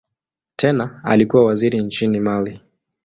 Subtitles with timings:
[0.55, 2.61] Tena alikuwa waziri nchini Mali.